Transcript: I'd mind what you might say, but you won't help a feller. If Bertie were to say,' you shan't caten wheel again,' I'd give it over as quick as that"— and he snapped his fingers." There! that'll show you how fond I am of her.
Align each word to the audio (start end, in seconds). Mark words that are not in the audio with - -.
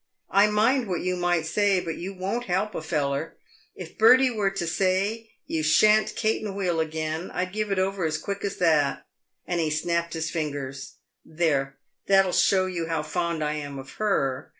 I'd 0.31 0.49
mind 0.49 0.87
what 0.87 1.01
you 1.01 1.15
might 1.15 1.45
say, 1.45 1.79
but 1.79 1.95
you 1.95 2.11
won't 2.15 2.45
help 2.45 2.73
a 2.73 2.81
feller. 2.81 3.35
If 3.75 3.99
Bertie 3.99 4.31
were 4.31 4.49
to 4.49 4.65
say,' 4.65 5.29
you 5.45 5.61
shan't 5.61 6.15
caten 6.15 6.55
wheel 6.55 6.79
again,' 6.79 7.29
I'd 7.31 7.51
give 7.53 7.71
it 7.71 7.77
over 7.77 8.03
as 8.05 8.17
quick 8.17 8.43
as 8.43 8.57
that"— 8.57 9.05
and 9.47 9.59
he 9.59 9.69
snapped 9.69 10.13
his 10.13 10.31
fingers." 10.31 10.93
There! 11.23 11.75
that'll 12.07 12.31
show 12.31 12.65
you 12.65 12.87
how 12.87 13.03
fond 13.03 13.43
I 13.43 13.53
am 13.53 13.77
of 13.77 13.91
her. 14.01 14.49